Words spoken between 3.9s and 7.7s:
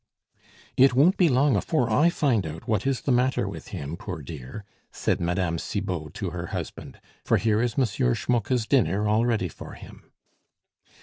poor dear," said Mme. Cibot to her husband, "for here